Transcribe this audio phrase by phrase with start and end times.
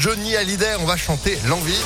[0.00, 1.82] Johnny Hallyday, on va chanter l'envie.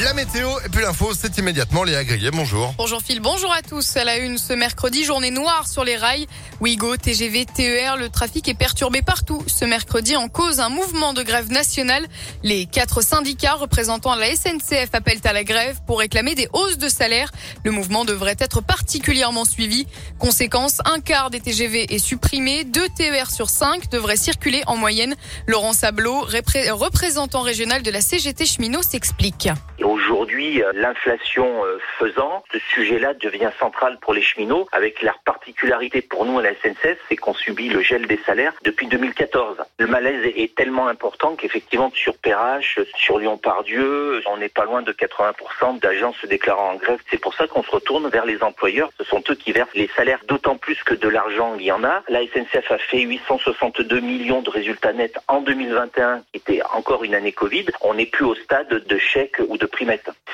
[0.00, 2.30] La météo et puis l'info, c'est immédiatement Léa Grillet.
[2.30, 2.72] Bonjour.
[2.78, 3.98] Bonjour Phil, bonjour à tous.
[3.98, 6.26] À la une ce mercredi, journée noire sur les rails.
[6.60, 9.44] Ouigo, TGV, TER, le trafic est perturbé partout.
[9.46, 12.06] Ce mercredi, en cause un mouvement de grève nationale.
[12.42, 16.88] Les quatre syndicats représentant la SNCF appellent à la grève pour réclamer des hausses de
[16.88, 17.30] salaire.
[17.62, 19.86] Le mouvement devrait être particulièrement suivi.
[20.18, 22.64] Conséquence, un quart des TGV est supprimé.
[22.64, 25.16] Deux TER sur cinq devraient circuler en moyenne.
[25.46, 29.50] Laurent Sablot, représentant régional de la CGT cheminot, s'explique.
[29.84, 36.02] Aujourd'hui, euh, l'inflation euh, faisant, ce sujet-là devient central pour les cheminots, avec la particularité
[36.02, 39.58] pour nous à la SNCF, c'est qu'on subit le gel des salaires depuis 2014.
[39.78, 44.92] Le malaise est tellement important qu'effectivement, sur Perrache, sur Lyon-Pardieu, on n'est pas loin de
[44.92, 47.00] 80% d'agents se déclarant en grève.
[47.10, 48.90] C'est pour ça qu'on se retourne vers les employeurs.
[48.98, 51.82] Ce sont eux qui versent les salaires, d'autant plus que de l'argent, il y en
[51.82, 52.02] a.
[52.08, 57.14] La SNCF a fait 862 millions de résultats nets en 2021, qui était encore une
[57.14, 57.66] année Covid.
[57.80, 59.66] On n'est plus au stade de chèque ou de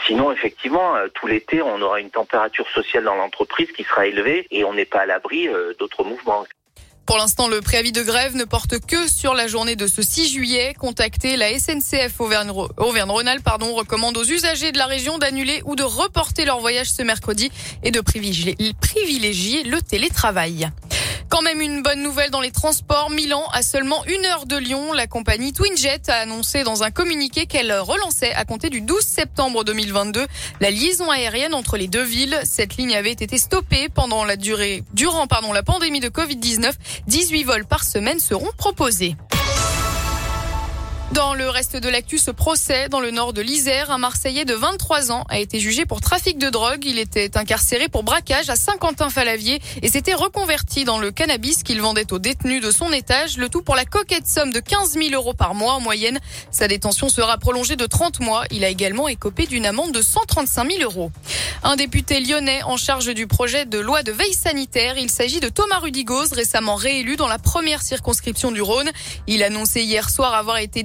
[0.06, 4.46] Sinon, effectivement, euh, tout l'été, on aura une température sociale dans l'entreprise qui sera élevée
[4.50, 6.44] et on n'est pas à l'abri euh, d'autres mouvements.
[7.08, 10.30] Pour l'instant, le préavis de grève ne porte que sur la journée de ce 6
[10.30, 10.74] juillet.
[10.78, 16.60] Contacté, la SNCF Auvergne-Rhône-Alpes recommande aux usagers de la région d'annuler ou de reporter leur
[16.60, 17.50] voyage ce mercredi
[17.82, 20.68] et de privilégier le télétravail.
[21.28, 23.10] Quand même une bonne nouvelle dans les transports.
[23.10, 27.46] Milan, à seulement une heure de Lyon, la compagnie Twinjet a annoncé dans un communiqué
[27.46, 30.26] qu'elle relançait à compter du 12 septembre 2022
[30.60, 32.38] la liaison aérienne entre les deux villes.
[32.44, 36.72] Cette ligne avait été stoppée pendant la durée, durant pardon, la pandémie de Covid-19.
[37.06, 39.14] 18 vols par semaine seront proposés.
[41.12, 44.52] Dans le reste de l'actu, ce procès dans le nord de l'Isère, un Marseillais de
[44.52, 46.84] 23 ans a été jugé pour trafic de drogue.
[46.84, 52.12] Il était incarcéré pour braquage à Saint-Quentin-Falavier et s'était reconverti dans le cannabis qu'il vendait
[52.12, 55.32] aux détenus de son étage, le tout pour la coquette somme de 15 000 euros
[55.32, 56.20] par mois en moyenne.
[56.50, 58.44] Sa détention sera prolongée de 30 mois.
[58.50, 61.10] Il a également écopé d'une amende de 135 000 euros.
[61.64, 64.98] Un député lyonnais en charge du projet de loi de veille sanitaire.
[64.98, 68.90] Il s'agit de Thomas Rudigoz, récemment réélu dans la première circonscription du Rhône.
[69.26, 70.82] Il annonçait hier soir avoir été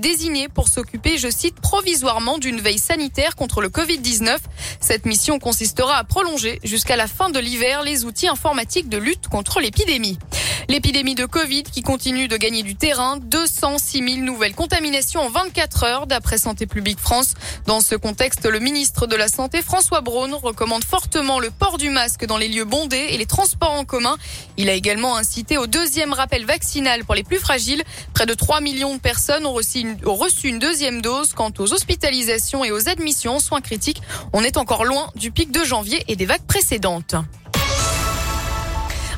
[0.53, 4.37] pour s'occuper, je cite, provisoirement d'une veille sanitaire contre le Covid-19.
[4.79, 9.27] Cette mission consistera à prolonger jusqu'à la fin de l'hiver les outils informatiques de lutte
[9.27, 10.19] contre l'épidémie.
[10.69, 15.83] L'épidémie de Covid qui continue de gagner du terrain, 206 000 nouvelles contaminations en 24
[15.83, 17.33] heures d'après Santé publique France.
[17.65, 21.89] Dans ce contexte, le ministre de la Santé François Braun recommande fortement le port du
[21.89, 24.15] masque dans les lieux bondés et les transports en commun.
[24.57, 27.83] Il a également incité au deuxième rappel vaccinal pour les plus fragiles.
[28.13, 31.33] Près de 3 millions de personnes ont reçu une, ont reçu une deuxième dose.
[31.33, 34.01] Quant aux hospitalisations et aux admissions en soins critiques,
[34.33, 37.15] on est encore loin du pic de janvier et des vagues précédentes.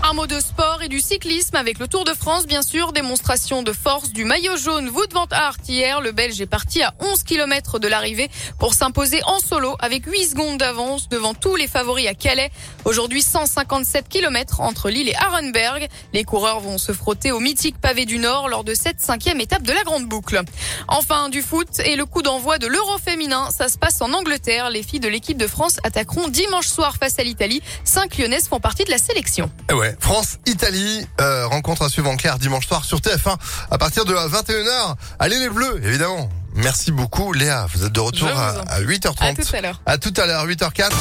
[0.08, 2.94] Un mot de sport et du cyclisme avec le Tour de France, bien sûr.
[2.94, 6.00] Démonstration de force du maillot jaune Wout van Aert hier.
[6.00, 8.30] Le Belge est parti à 11 km de l'arrivée
[8.60, 12.52] pour s'imposer en solo avec 8 secondes d'avance devant tous les favoris à Calais.
[12.84, 15.88] Aujourd'hui, 157 km entre Lille et Arenberg.
[16.14, 19.64] Les coureurs vont se frotter au mythique pavé du Nord lors de cette cinquième étape
[19.64, 20.40] de la Grande Boucle.
[20.88, 23.50] Enfin, du foot et le coup d'envoi de l'Euro féminin.
[23.50, 24.70] Ça se passe en Angleterre.
[24.70, 27.64] Les filles de l'équipe de France attaqueront dimanche soir face à l'Italie.
[27.84, 29.50] Cinq lyonnaises font partie de la sélection.
[29.72, 30.02] Eh ouais.
[30.02, 33.36] France-Italie, euh, rencontre à suivre en clair dimanche soir sur TF1
[33.72, 34.96] à partir de 21h.
[35.20, 36.30] Allez les bleus, évidemment.
[36.54, 39.24] Merci beaucoup Léa, vous êtes de retour à, à 8h30.
[39.24, 39.82] À tout à l'heure.
[39.86, 40.92] À tout à l'heure, 8h04.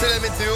[0.00, 0.52] C'est la météo.